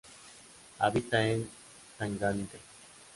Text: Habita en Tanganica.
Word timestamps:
Habita 0.79 1.27
en 1.31 1.47
Tanganica. 1.95 2.57